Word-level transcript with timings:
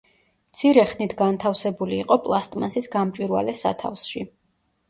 მცირე 0.53 0.85
ხნით 0.93 1.13
განთავსებული 1.19 1.99
იყო 2.05 2.19
პლასტმასის 2.25 2.91
გამჭვირვალე 2.97 3.57
სათავსში. 3.63 4.27